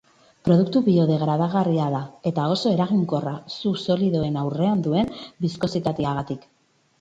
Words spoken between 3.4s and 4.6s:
su solidoen